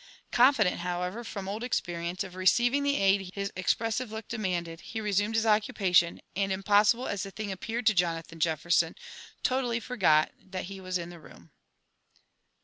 Confident, 0.31 0.77
however, 0.77 1.23
from 1.23 1.47
old 1.47 1.63
experience, 1.63 2.23
of 2.23 2.33
receiving 2.33 2.81
the 2.81 2.95
aid 2.95 3.29
his 3.35 3.51
«X'« 3.55 3.75
SS 3.79 4.01
Um 4.01 4.01
AND 4.01 4.01
ADVENTURES 4.01 4.01
OF 4.01 4.09
pressiYe 4.09 4.11
look 4.13 4.27
demaoded, 4.29 4.79
he 4.81 4.99
resumed 4.99 5.35
his 5.35 5.45
occupatloD, 5.45 6.19
and, 6.35 6.51
impossible 6.51 7.07
as 7.07 7.21
the 7.21 7.31
thiog 7.31 7.51
appeared 7.51 7.85
to 7.85 7.93
Jonathao 7.93 8.39
Jeffersoo, 8.39 8.93
totally 9.43 9.79
forgot 9.79 10.31
that 10.43 10.63
he 10.65 10.81
was 10.81 10.97
in 10.97 11.11
the 11.11 11.19
room. 11.19 11.51